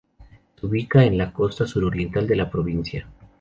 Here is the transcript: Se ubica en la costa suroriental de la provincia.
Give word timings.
Se 0.59 0.65
ubica 0.65 1.03
en 1.05 1.15
la 1.15 1.31
costa 1.31 1.67
suroriental 1.67 2.25
de 2.27 2.35
la 2.35 2.49
provincia. 2.49 3.07